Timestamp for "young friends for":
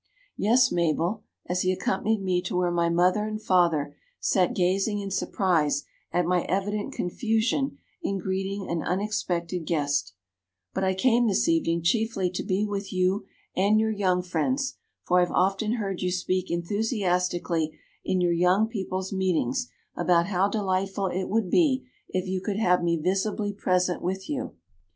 13.91-15.19